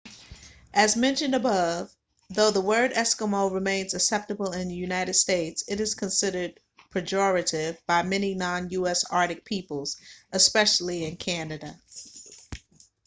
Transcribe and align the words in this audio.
as 0.73 0.95
mentioned 0.95 1.35
above 1.35 1.95
though 2.31 2.49
the 2.49 2.59
word 2.59 2.91
eskimo 2.91 3.53
remains 3.53 3.93
acceptable 3.93 4.51
in 4.51 4.67
the 4.67 4.73
united 4.73 5.13
states 5.13 5.63
it 5.67 5.79
is 5.79 5.93
considered 5.93 6.59
pejorative 6.91 7.77
by 7.85 8.01
many 8.01 8.33
non-u.s. 8.33 9.03
arctic 9.03 9.45
peoples 9.45 9.97
especially 10.33 11.05
in 11.05 11.15
canada 11.17 11.79